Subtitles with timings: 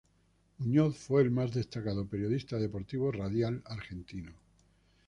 [0.57, 4.31] Muñoz fue el más destacado periodista deportivo radial argentino.